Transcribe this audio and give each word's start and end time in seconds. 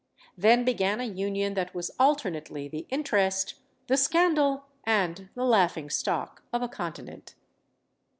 Then 0.35 0.65
began 0.65 0.99
a 0.99 1.03
union 1.03 1.53
that 1.53 1.75
was 1.75 1.91
alternately 1.99 2.67
the 2.67 2.87
interest, 2.89 3.53
the 3.85 3.97
scandal, 3.97 4.65
and 4.83 5.29
the 5.35 5.45
laughing 5.45 5.91
stock 5.91 6.41
of 6.51 6.63
a 6.63 6.67
continent. 6.67 7.35